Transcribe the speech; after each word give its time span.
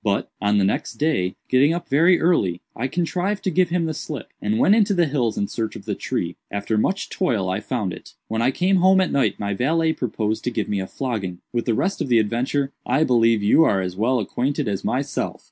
But, 0.03 0.31
on 0.41 0.57
the 0.57 0.63
next 0.63 0.93
day, 0.95 1.35
getting 1.47 1.75
up 1.75 1.87
very 1.87 2.19
early, 2.19 2.59
I 2.75 2.87
contrived 2.87 3.43
to 3.43 3.51
give 3.51 3.69
him 3.69 3.85
the 3.85 3.93
slip, 3.93 4.33
and 4.41 4.57
went 4.57 4.73
into 4.73 4.95
the 4.95 5.05
hills 5.05 5.37
in 5.37 5.47
search 5.47 5.75
of 5.75 5.85
the 5.85 5.93
tree. 5.93 6.37
After 6.49 6.75
much 6.75 7.07
toil 7.11 7.47
I 7.51 7.59
found 7.59 7.93
it. 7.93 8.15
When 8.27 8.41
I 8.41 8.49
came 8.49 8.77
home 8.77 8.99
at 8.99 9.11
night 9.11 9.39
my 9.39 9.53
valet 9.53 9.93
proposed 9.93 10.43
to 10.45 10.49
give 10.49 10.67
me 10.67 10.79
a 10.79 10.87
flogging. 10.87 11.37
With 11.53 11.65
the 11.65 11.75
rest 11.75 12.01
of 12.01 12.07
the 12.07 12.17
adventure 12.17 12.71
I 12.83 13.03
believe 13.03 13.43
you 13.43 13.63
are 13.63 13.79
as 13.79 13.95
well 13.95 14.17
acquainted 14.17 14.67
as 14.67 14.83
myself." 14.83 15.39